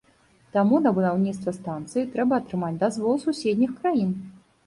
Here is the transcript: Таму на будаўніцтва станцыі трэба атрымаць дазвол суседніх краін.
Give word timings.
Таму 0.55 0.77
на 0.85 0.93
будаўніцтва 0.95 1.51
станцыі 1.57 2.07
трэба 2.15 2.33
атрымаць 2.43 2.79
дазвол 2.85 3.21
суседніх 3.27 3.77
краін. 3.85 4.11